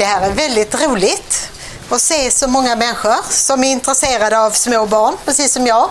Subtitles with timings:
[0.00, 1.48] Det här är väldigt roligt
[1.90, 5.90] att se så många människor som är intresserade av små barn, precis som jag.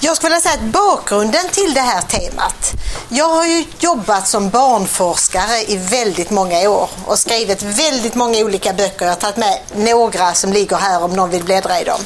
[0.00, 2.72] Jag skulle vilja säga att bakgrunden till det här temat.
[3.08, 8.72] Jag har ju jobbat som barnforskare i väldigt många år och skrivit väldigt många olika
[8.72, 9.04] böcker.
[9.04, 12.00] Jag har tagit med några som ligger här om någon vill bläddra i dem.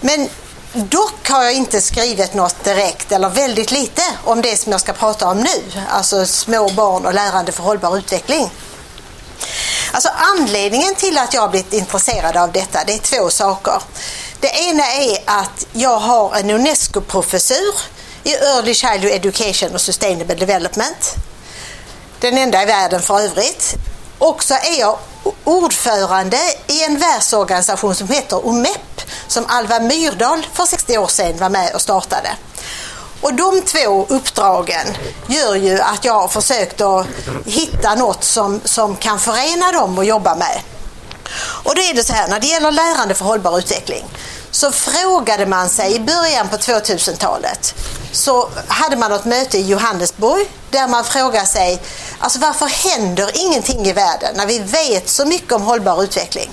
[0.00, 0.28] Men
[0.72, 4.92] dock har jag inte skrivit något direkt, eller väldigt lite, om det som jag ska
[4.92, 5.82] prata om nu.
[5.88, 8.50] Alltså små barn och lärande för hållbar utveckling.
[9.92, 13.82] Alltså anledningen till att jag har blivit intresserad av detta, det är två saker.
[14.40, 17.74] Det ena är att jag har en UNESCO-professur
[18.24, 21.14] i Early Childhood Education och Sustainable Development.
[22.20, 23.74] Den enda i världen för övrigt.
[24.18, 24.98] Och så är jag
[25.44, 31.48] ordförande i en världsorganisation som heter OMEP som Alva Myrdal för 60 år sedan var
[31.48, 32.28] med och startade.
[33.20, 34.86] Och de två uppdragen
[35.28, 37.06] gör ju att jag har försökt att
[37.46, 40.60] hitta något som, som kan förena dem och jobba med.
[41.38, 44.04] Och då är det så här, när det gäller lärande för hållbar utveckling
[44.50, 47.74] så frågade man sig i början på 2000-talet
[48.12, 51.82] så hade man ett möte i Johannesburg där man frågade sig
[52.18, 56.50] alltså varför händer ingenting i världen när vi vet så mycket om hållbar utveckling?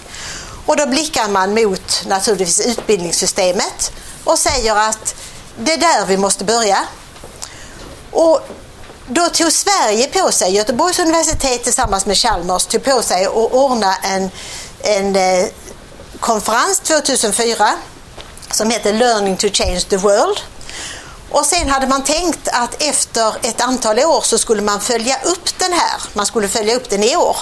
[0.65, 3.91] Och då blickar man mot naturligtvis utbildningssystemet
[4.23, 5.15] och säger att
[5.57, 6.85] det är där vi måste börja.
[8.11, 8.41] Och
[9.07, 13.95] då tog Sverige på sig, Göteborgs universitet tillsammans med Chalmers tog på sig att ordna
[13.95, 14.31] en,
[14.79, 15.45] en eh,
[16.19, 17.69] konferens 2004
[18.51, 20.39] som heter Learning to change the world.
[21.29, 25.59] Och sen hade man tänkt att efter ett antal år så skulle man följa upp
[25.59, 26.01] den här.
[26.13, 27.37] Man skulle följa upp den i år.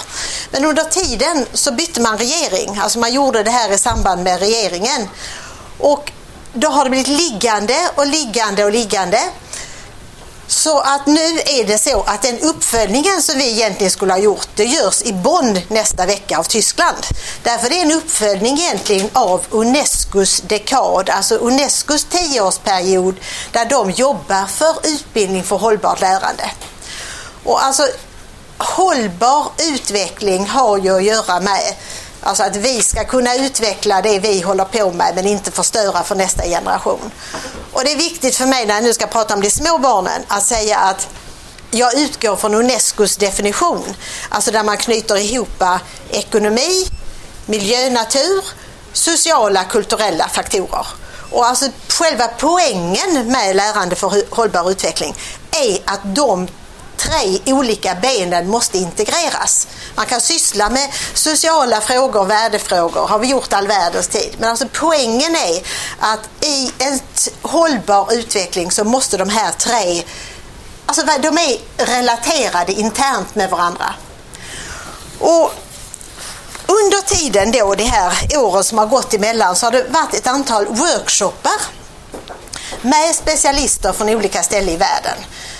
[0.50, 2.78] Men under tiden så bytte man regering.
[2.78, 5.08] Alltså man gjorde det här i samband med regeringen.
[5.78, 6.12] Och
[6.52, 9.20] då har det blivit liggande och liggande och liggande.
[10.46, 14.48] Så att nu är det så att den uppföljningen som vi egentligen skulle ha gjort,
[14.54, 16.96] det görs i Bonn nästa vecka av Tyskland.
[17.42, 23.14] Därför det är en uppföljning egentligen av Unescos dekad, alltså Unescos tioårsperiod
[23.52, 26.50] där de jobbar för utbildning för hållbart lärande.
[27.44, 27.88] Och alltså
[28.58, 31.74] hållbar utveckling har ju att göra med
[32.22, 36.14] Alltså att vi ska kunna utveckla det vi håller på med men inte förstöra för
[36.14, 37.10] nästa generation.
[37.72, 40.22] Och det är viktigt för mig när jag nu ska prata om de små barnen
[40.28, 41.08] att säga att
[41.70, 43.94] jag utgår från Unescos definition,
[44.28, 45.62] alltså där man knyter ihop
[46.10, 46.86] ekonomi,
[47.46, 48.44] miljö, natur,
[48.92, 50.86] sociala, kulturella faktorer.
[51.30, 55.14] Och alltså själva poängen med lärande för hållbar utveckling
[55.50, 56.48] är att de
[57.02, 59.68] tre olika benen måste integreras.
[59.94, 64.36] Man kan syssla med sociala frågor, värdefrågor, har vi gjort all världens tid.
[64.38, 65.62] Men alltså poängen är
[65.98, 67.00] att i en
[67.42, 70.02] hållbar utveckling så måste de här tre,
[70.86, 73.94] alltså de är relaterade internt med varandra.
[75.18, 75.52] Och
[76.66, 80.26] under tiden då, de här åren som har gått emellan, så har det varit ett
[80.26, 81.81] antal workshoppar
[82.82, 85.18] med specialister från olika ställen i världen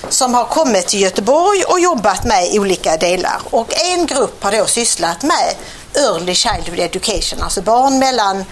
[0.08, 3.40] som har kommit till Göteborg och jobbat med olika delar.
[3.50, 5.54] Och en grupp har då sysslat med
[5.94, 8.44] Early Childhood Education, alltså barn mellan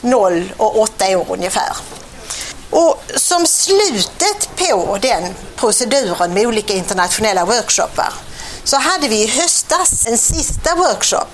[0.00, 1.76] 0 och 8 år ungefär.
[2.70, 8.12] Och som slutet på den proceduren med olika internationella workshoppar
[8.64, 11.28] så hade vi i höstas en sista workshop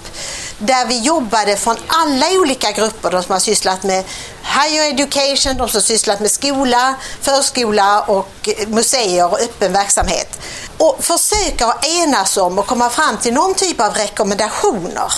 [0.59, 4.05] där vi jobbade från alla olika grupper, de som har sysslat med
[4.43, 10.39] higher education, de som har sysslat med skola, förskola och museer och öppen verksamhet.
[10.77, 15.13] Och försöka enas om och komma fram till någon typ av rekommendationer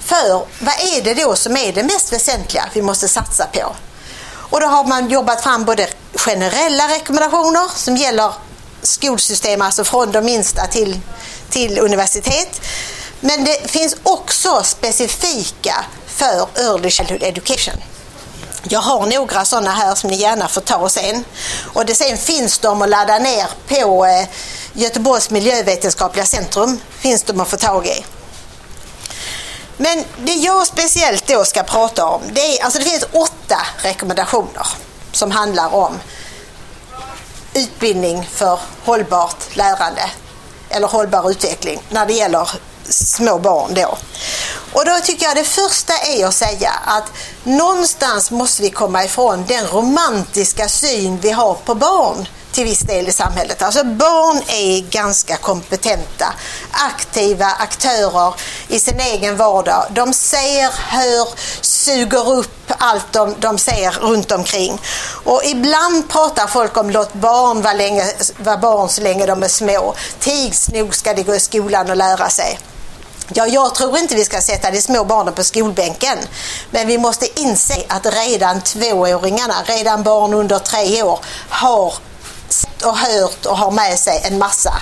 [0.00, 3.76] för vad är det då som är det mest väsentliga vi måste satsa på.
[4.28, 8.32] Och då har man jobbat fram både generella rekommendationer som gäller
[8.82, 11.00] skolsystem, alltså från de minsta till,
[11.50, 12.60] till universitet.
[13.20, 17.74] Men det finns också specifika för Early Childhood Education.
[18.68, 21.24] Jag har några sådana här som ni gärna får ta sen.
[21.72, 24.28] Och det sen finns de att ladda ner på eh,
[24.72, 26.80] Göteborgs miljövetenskapliga centrum.
[26.98, 28.04] Finns de att få tag i.
[29.76, 34.66] Men det jag speciellt då ska prata om, det är, alltså det finns åtta rekommendationer
[35.12, 35.98] som handlar om
[37.54, 40.10] utbildning för hållbart lärande
[40.68, 42.48] eller hållbar utveckling när det gäller
[42.90, 43.98] små barn då.
[44.72, 47.04] Och då tycker jag det första är att säga att
[47.44, 53.08] någonstans måste vi komma ifrån den romantiska syn vi har på barn till viss del
[53.08, 53.62] i samhället.
[53.62, 56.34] Alltså barn är ganska kompetenta,
[56.70, 58.34] aktiva aktörer
[58.68, 59.86] i sin egen vardag.
[59.90, 61.28] De ser, hör,
[61.60, 64.80] suger upp allt de, de ser runt omkring.
[65.24, 69.48] Och ibland pratar folk om låt barn vara, länge, vara barn så länge de är
[69.48, 69.94] små.
[70.18, 72.58] Tids nog ska de gå i skolan och lära sig.
[73.34, 76.18] Ja, jag tror inte vi ska sätta de små barnen på skolbänken.
[76.70, 81.94] Men vi måste inse att redan tvååringarna, redan barn under tre år, har
[82.48, 84.74] sett och hört och har med sig en massa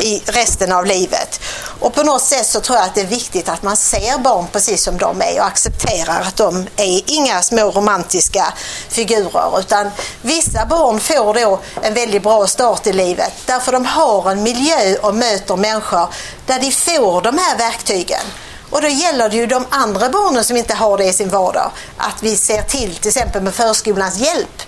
[0.00, 1.40] i resten av livet.
[1.80, 4.46] Och på något sätt så tror jag att det är viktigt att man ser barn
[4.52, 8.52] precis som de är och accepterar att de är inga små romantiska
[8.92, 9.90] figurer utan
[10.22, 14.96] vissa barn får då en väldigt bra start i livet därför de har en miljö
[15.02, 16.08] och möter människor
[16.46, 18.22] där de får de här verktygen.
[18.70, 21.70] Och då gäller det ju de andra barnen som inte har det i sin vardag
[21.96, 24.62] att vi ser till, till exempel med förskolans hjälp,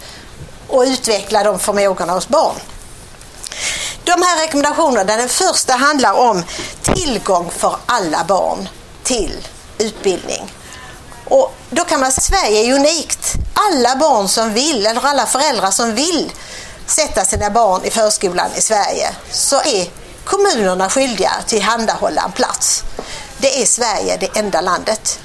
[0.68, 2.54] och utveckla de förmågorna hos barn.
[4.04, 6.44] De här rekommendationerna, den första handlar om
[6.82, 8.68] tillgång för alla barn
[9.02, 9.48] till
[9.78, 10.52] utbildning.
[11.24, 13.34] Och då kan man säga att Sverige är unikt.
[13.54, 16.32] Alla barn som vill, eller alla föräldrar som vill
[16.86, 19.90] sätta sina barn i förskolan i Sverige, så är
[20.24, 22.82] kommunerna skyldiga att tillhandahålla en plats.
[23.38, 25.18] Det är Sverige det enda landet.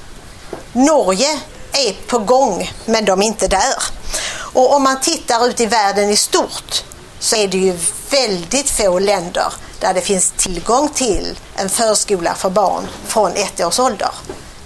[0.74, 1.40] Norge
[1.74, 3.84] är på gång, men de är inte där.
[4.54, 6.84] Och om man tittar ut i världen i stort
[7.20, 7.78] så är det ju
[8.10, 13.80] väldigt få länder där det finns tillgång till en förskola för barn från ett års
[13.80, 14.12] ålder.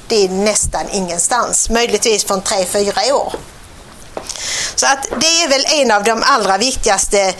[0.07, 3.33] Det är nästan ingenstans, möjligtvis från tre fyra år.
[4.75, 7.33] Så att det är väl en av de allra viktigaste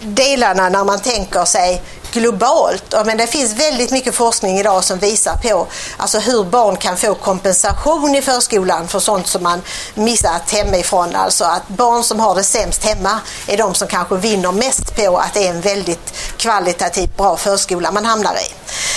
[0.00, 2.94] delarna när man tänker sig globalt.
[3.04, 5.66] Men det finns väldigt mycket forskning idag som visar på
[5.96, 9.62] alltså hur barn kan få kompensation i förskolan för sånt som man
[9.94, 11.14] missat hemifrån.
[11.14, 15.16] Alltså att barn som har det sämst hemma är de som kanske vinner mest på
[15.16, 18.52] att det är en väldigt kvalitativt bra förskola man hamnar i.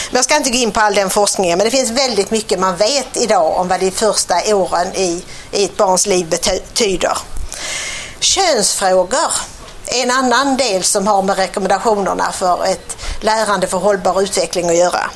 [0.09, 2.59] Men jag ska inte gå in på all den forskningen men det finns väldigt mycket
[2.59, 7.18] man vet idag om vad de första åren i, i ett barns liv betyder.
[8.19, 9.31] Könsfrågor
[9.86, 14.77] är en annan del som har med rekommendationerna för ett lärande för hållbar utveckling att
[14.77, 15.10] göra.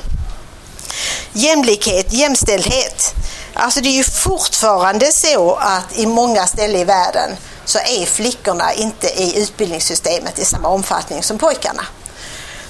[1.32, 3.14] Jämlikhet, jämställdhet.
[3.54, 7.30] Alltså det är ju fortfarande så att i många ställen i världen
[7.64, 11.86] så är flickorna inte i utbildningssystemet i samma omfattning som pojkarna.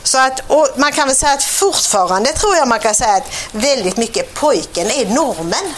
[0.02, 0.40] Så att,
[0.76, 4.90] man kan väl säga att fortfarande tror jag man kan säga att väldigt mycket pojken
[4.90, 5.74] är normen.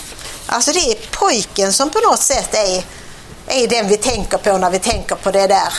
[0.47, 2.85] Alltså det är pojken som på något sätt är,
[3.47, 5.75] är den vi tänker på när vi tänker på det där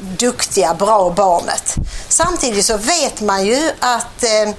[0.00, 1.74] duktiga, bra barnet.
[2.08, 4.54] Samtidigt så vet man ju att eh,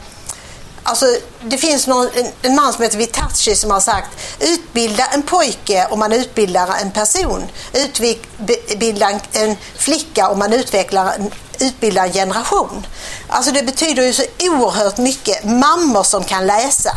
[0.84, 1.06] Alltså,
[1.42, 2.10] det finns någon,
[2.42, 4.10] en, man som heter Vitachi som har sagt
[4.40, 7.44] utbilda en pojke om man utbildar en person.
[7.74, 12.88] Utbilda en, en flicka om man utvecklar en, utbildar en generation.
[13.28, 15.44] Alltså det betyder ju så oerhört mycket.
[15.44, 16.92] Mammor som kan läsa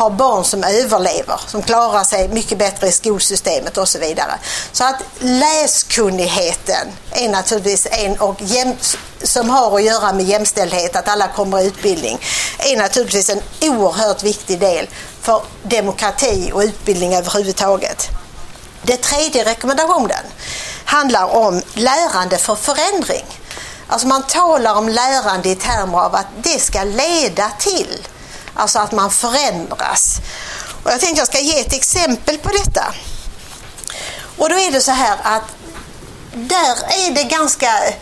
[0.00, 4.32] har barn som överlever, som klarar sig mycket bättre i skolsystemet och så vidare.
[4.72, 8.74] Så att läskunnigheten är naturligtvis en och jäm,
[9.22, 12.18] som har att göra med jämställdhet, att alla kommer i utbildning,
[12.58, 14.88] är naturligtvis en oerhört viktig del
[15.20, 18.08] för demokrati och utbildning överhuvudtaget.
[18.82, 20.24] Den tredje rekommendationen
[20.84, 23.24] handlar om lärande för förändring.
[23.86, 28.06] Alltså man talar om lärande i termer av att det ska leda till
[28.60, 30.16] Alltså att man förändras.
[30.82, 32.94] Och jag tänkte jag ska ge ett exempel på detta.
[34.36, 35.42] Och då är det så här att
[36.32, 36.76] där
[37.06, 37.94] är det ganska eh,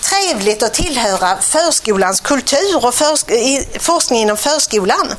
[0.00, 2.94] trevligt att tillhöra förskolans kultur och
[3.80, 5.14] forskning inom förskolan.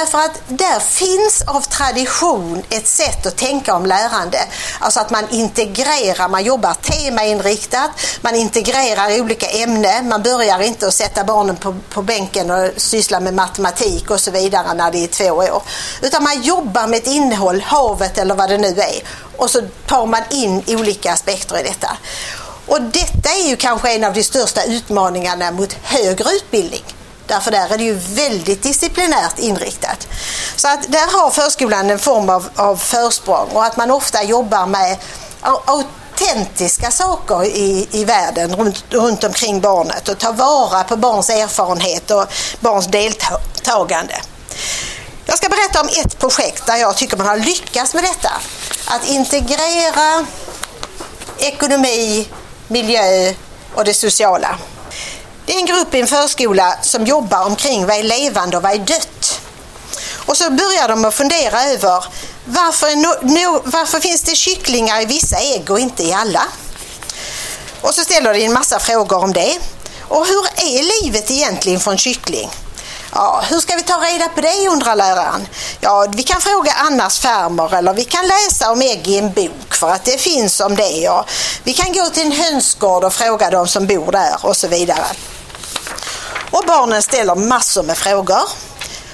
[0.00, 4.38] Därför att där finns av tradition ett sätt att tänka om lärande.
[4.78, 10.08] Alltså att man integrerar, man jobbar temainriktat, man integrerar olika ämnen.
[10.08, 14.30] Man börjar inte att sätta barnen på, på bänken och syssla med matematik och så
[14.30, 15.62] vidare när det är två år.
[16.02, 19.02] Utan man jobbar med ett innehåll, havet eller vad det nu är.
[19.36, 21.96] Och så tar man in olika aspekter i detta.
[22.66, 26.84] Och detta är ju kanske en av de största utmaningarna mot högre utbildning.
[27.26, 30.08] Därför där är det ju väldigt disciplinärt inriktat.
[30.56, 34.66] Så att där har förskolan en form av, av försprång och att man ofta jobbar
[34.66, 34.98] med
[35.40, 42.10] autentiska saker i, i världen runt, runt omkring barnet och tar vara på barns erfarenhet
[42.10, 42.26] och
[42.60, 44.14] barns deltagande.
[45.26, 48.32] Jag ska berätta om ett projekt där jag tycker man har lyckats med detta.
[48.84, 50.26] Att integrera
[51.38, 52.28] ekonomi,
[52.68, 53.34] miljö
[53.74, 54.58] och det sociala.
[55.54, 58.72] Det är en grupp i en förskola som jobbar omkring vad är levande och vad
[58.72, 59.40] är dött.
[60.26, 62.04] Och så börjar de att fundera över
[62.44, 66.42] varför, no, no, varför finns det kycklingar i vissa ägg och inte i alla?
[67.80, 69.58] Och så ställer de en massa frågor om det.
[70.00, 72.50] Och hur är livet egentligen för en kyckling?
[73.12, 75.48] Ja, hur ska vi ta reda på det undrar läraren.
[75.80, 79.74] Ja, vi kan fråga Annas farmor eller vi kan läsa om ägg i en bok
[79.74, 80.90] för att det finns om det.
[80.90, 81.26] Ja.
[81.62, 85.06] vi kan gå till en hönsgård och fråga de som bor där och så vidare.
[86.54, 88.42] Och barnen ställer massor med frågor.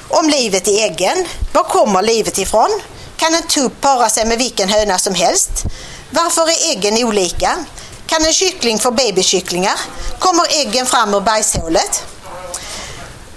[0.09, 1.27] om livet i äggen.
[1.53, 2.81] Var kommer livet ifrån?
[3.17, 5.51] Kan en tupp para sig med vilken höna som helst?
[6.11, 7.65] Varför är äggen olika?
[8.07, 9.81] Kan en kyckling få babykycklingar?
[10.19, 12.05] Kommer äggen fram ur bajshålet?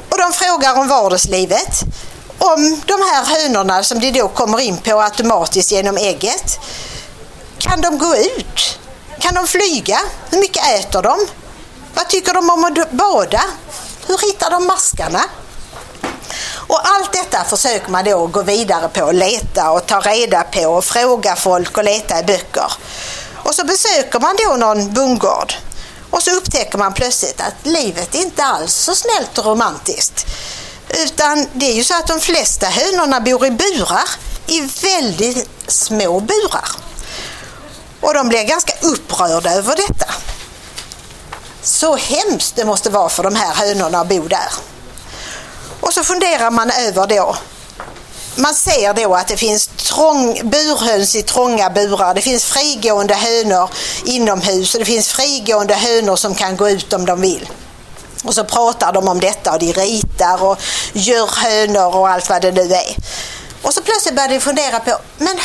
[0.09, 1.81] Och de frågar om vardagslivet.
[2.37, 6.59] Om de här hönorna som de då kommer in på automatiskt genom ägget.
[7.57, 8.79] Kan de gå ut?
[9.19, 9.99] Kan de flyga?
[10.29, 11.27] Hur mycket äter de?
[11.93, 13.43] Vad tycker de om att bada?
[14.13, 15.23] Hur hittar de maskarna?
[16.67, 20.85] Och allt detta försöker man då gå vidare på, leta och ta reda på och
[20.85, 22.71] fråga folk och leta i böcker.
[23.33, 25.53] Och så besöker man då någon bondgård
[26.09, 30.25] och så upptäcker man plötsligt att livet inte alls så snällt och romantiskt.
[30.89, 34.09] Utan det är ju så att de flesta hönorna bor i burar,
[34.47, 36.69] i väldigt små burar.
[38.01, 40.13] Och de blir ganska upprörda över detta.
[41.63, 44.53] Så hemskt det måste vara för de här hönorna att bo där.
[45.79, 47.35] Och så funderar man över då
[48.35, 52.13] man ser då att det finns trång, burhöns i trånga burar.
[52.13, 53.69] Det finns frigående hönor
[54.05, 57.49] inomhus och det finns frigående hönor som kan gå ut om de vill.
[58.23, 60.57] Och så pratar de om detta och de ritar och
[60.93, 62.95] gör hönor och allt vad det nu är.
[63.61, 65.39] Och så plötsligt börjar de fundera på, men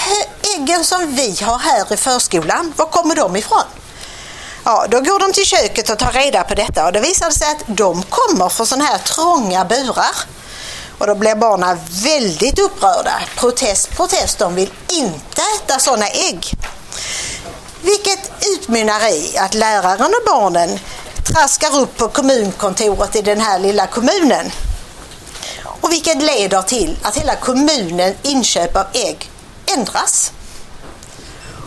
[0.56, 3.62] äggen som vi har här i förskolan, var kommer de ifrån?
[4.70, 7.48] Ja, då går de till köket och tar reda på detta och det visar sig
[7.50, 10.16] att de kommer från sådana här trånga burar.
[10.98, 13.20] Och då blir barnen väldigt upprörda.
[13.36, 16.52] Protest, protest, de vill inte äta sådana ägg.
[17.82, 20.78] Vilket utmynnar i att läraren och barnen
[21.24, 24.52] traskar upp på kommunkontoret i den här lilla kommunen.
[25.64, 29.30] Och vilket leder till att hela kommunens inköp av ägg
[29.66, 30.32] ändras.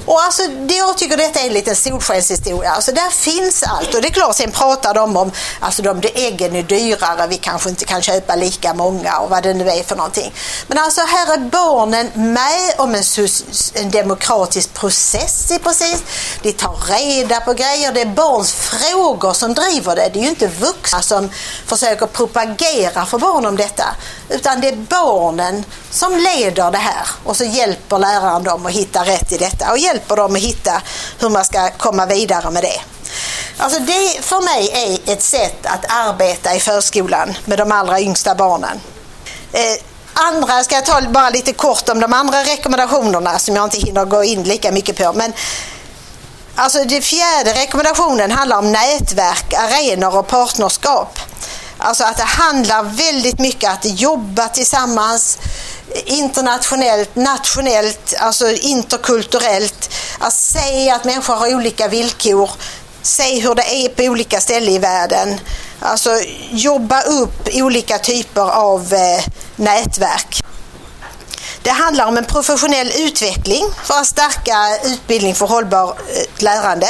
[0.06, 2.72] Och alltså, det, jag tycker detta är en liten solskenshistoria.
[2.72, 3.94] Alltså, där finns allt.
[3.96, 7.70] Och det är klart, sen pratar de om alltså, de äggen är dyrare, vi kanske
[7.70, 10.34] inte kan köpa lika många och vad det nu är för någonting.
[10.68, 13.04] Men alltså här är barnen med om en,
[13.74, 16.04] en demokratisk process i precis.
[16.42, 17.92] De tar reda på grejer.
[17.92, 20.10] Det är barns frågor som driver det.
[20.14, 21.30] Det är ju inte vuxna som
[21.66, 23.96] försöker propagera för barn om detta.
[24.30, 29.06] Utan det är barnen som leder det här och så hjälper läraren dem att hitta
[29.06, 30.82] rätt i detta och hjälper dem att hitta
[31.20, 32.82] hur man ska komma vidare med det.
[33.58, 38.36] Alltså det för mig är ett sätt att arbeta i förskolan med de allra yngsta
[38.36, 38.82] barnen.
[39.52, 39.62] Eh,
[40.14, 44.06] andra, ska jag ta bara lite kort om de andra rekommendationerna som jag inte hinner
[44.06, 45.14] gå in lika mycket på.
[45.14, 45.34] Men
[46.56, 51.20] Alltså den fjärde rekommendationen handlar om nätverk, arenor och partnerskap.
[51.78, 55.38] Alltså att det handlar väldigt mycket om att jobba tillsammans
[56.06, 59.90] internationellt, nationellt, alltså interkulturellt.
[60.20, 62.52] Att se att människor har olika villkor,
[63.02, 65.40] se hur det är på olika ställen i världen.
[65.80, 66.10] Alltså
[66.52, 69.24] jobba upp olika typer av eh,
[69.56, 70.44] nätverk.
[71.62, 76.88] Det handlar om en professionell utveckling för att stärka utbildning för hållbart eh, lärande.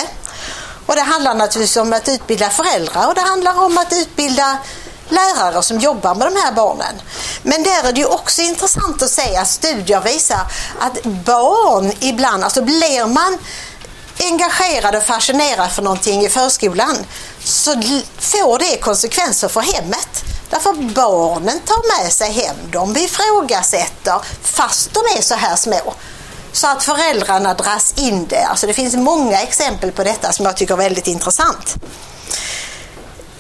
[0.85, 4.57] Och det handlar naturligtvis om att utbilda föräldrar och det handlar om att utbilda
[5.11, 7.01] lärare som jobbar med de här barnen.
[7.43, 12.43] Men där är det ju också intressant att se att studier visar att barn ibland,
[12.43, 13.37] alltså blir man
[14.19, 16.97] engagerad och fascinerad för någonting i förskolan
[17.43, 17.71] så
[18.19, 20.23] får det konsekvenser för hemmet.
[20.49, 25.93] Därför barnen tar med sig hem, de ifrågasätter fast de är så här små.
[26.51, 28.43] Så att föräldrarna dras in det.
[28.43, 31.75] Alltså det finns många exempel på detta som jag tycker är väldigt intressant.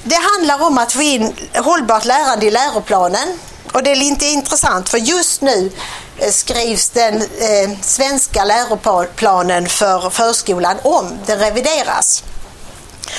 [0.03, 3.39] Det handlar om att få in hållbart lärande i läroplanen.
[3.71, 5.71] Och det är lite intressant för just nu
[6.17, 11.19] eh, skrivs den eh, svenska läroplanen för förskolan om.
[11.25, 12.23] Den revideras.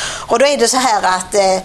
[0.05, 1.59] Och då är det så här att eh,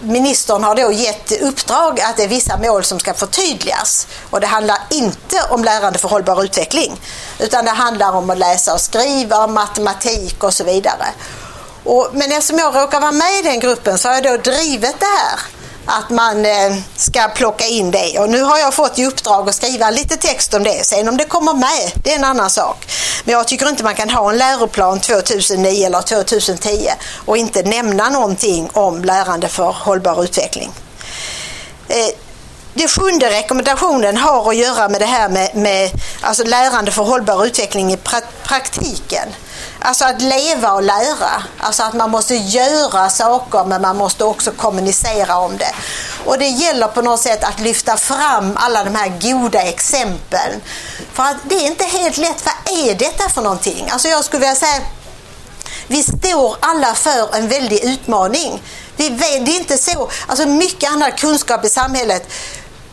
[0.00, 4.06] ministern har då gett uppdrag att det är vissa mål som ska förtydligas.
[4.30, 7.00] Och det handlar inte om lärande för hållbar utveckling
[7.38, 11.06] utan det handlar om att läsa och skriva, matematik och så vidare.
[11.86, 15.00] Och, men eftersom jag råkar vara med i den gruppen så har jag då drivit
[15.00, 15.40] det här
[15.86, 18.18] att man eh, ska plocka in det.
[18.18, 20.86] Och nu har jag fått i uppdrag att skriva lite text om det.
[20.86, 22.86] Sen om det kommer med, det är en annan sak.
[23.24, 26.88] Men jag tycker inte man kan ha en läroplan 2009 eller 2010
[27.24, 30.70] och inte nämna någonting om lärande för hållbar utveckling.
[31.88, 32.08] Eh,
[32.74, 35.90] den sjunde rekommendationen har att göra med det här med, med
[36.20, 37.96] alltså lärande för hållbar utveckling i
[38.42, 39.28] praktiken.
[39.86, 41.42] Alltså att leva och lära.
[41.58, 45.72] Alltså att man måste göra saker men man måste också kommunicera om det.
[46.24, 50.60] Och det gäller på något sätt att lyfta fram alla de här goda exemplen.
[51.12, 52.44] För att det är inte helt lätt.
[52.44, 53.88] Vad är detta för någonting?
[53.90, 54.80] Alltså jag skulle vilja säga
[55.86, 58.62] vi står alla för en väldig utmaning.
[58.96, 62.28] Vi vet, det är inte så, alltså mycket annan kunskap i samhället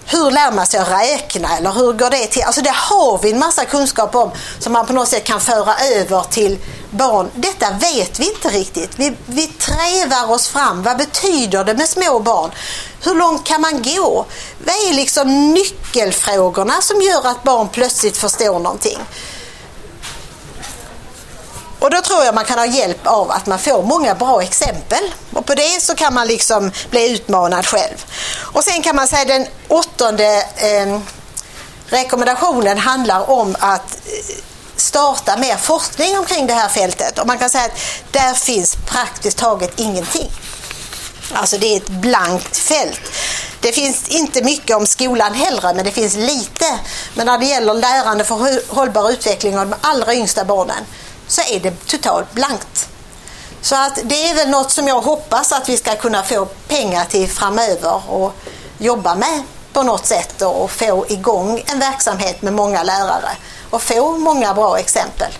[0.06, 2.44] hur lär man sig att räkna eller hur går det till?
[2.44, 5.76] Alltså det har vi en massa kunskap om som man på något sätt kan föra
[5.76, 6.58] över till
[6.90, 7.30] barn.
[7.36, 8.92] Detta vet vi inte riktigt.
[8.96, 10.84] Vi, vi trävar oss fram.
[10.84, 12.52] Vad betyder det med små barn?
[13.04, 14.26] Hur långt kan man gå?
[14.66, 19.00] Vad är liksom nyckelfrågorna som gör att barn plötsligt förstår någonting?
[21.84, 25.14] Och då tror jag man kan ha hjälp av att man får många bra exempel.
[25.34, 28.06] Och på det så kan man liksom bli utmanad själv.
[28.36, 31.00] Och sen kan man säga den åttonde eh,
[31.86, 34.36] rekommendationen handlar om att eh,
[34.76, 37.20] starta mer forskning omkring det här fältet.
[37.20, 37.80] Och man kan säga att
[38.12, 40.32] där finns praktiskt taget ingenting.
[41.34, 43.02] Alltså det är ett blankt fält.
[43.60, 46.80] Det finns inte mycket om skolan heller, men det finns lite.
[47.14, 50.86] Men när det gäller lärande för hållbar utveckling av de allra yngsta barnen
[51.34, 52.90] så är det totalt blankt.
[53.62, 57.06] Så att det är väl något som jag hoppas att vi ska kunna få pengar
[57.06, 58.34] till framöver och
[58.78, 63.32] jobba med på något sätt och få igång en verksamhet med många lärare
[63.70, 65.32] och få många bra exempel.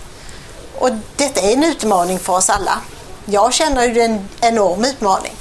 [0.78, 2.80] Och detta är en utmaning för oss alla.
[3.24, 5.36] Jag känner ju det är en enorm utmaning.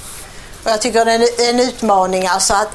[0.63, 2.69] Och jag tycker det är en utmaning alltså att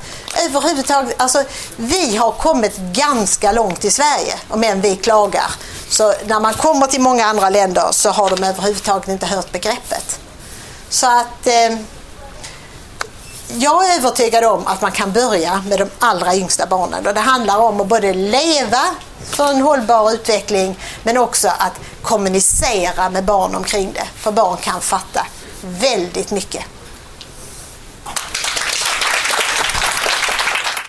[0.46, 1.44] överhuvudtaget, alltså
[1.76, 5.50] vi har kommit ganska långt i Sverige, om än vi klagar.
[5.88, 10.20] Så när man kommer till många andra länder så har de överhuvudtaget inte hört begreppet.
[10.88, 11.78] Så att eh,
[13.48, 17.06] jag är övertygad om att man kan börja med de allra yngsta barnen.
[17.06, 18.82] Och det handlar om att både leva
[19.30, 24.06] för en hållbar utveckling men också att kommunicera med barn omkring det.
[24.16, 25.26] För barn kan fatta
[25.62, 26.64] väldigt mycket.